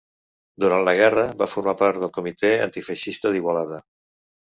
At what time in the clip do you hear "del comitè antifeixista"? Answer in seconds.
2.07-3.37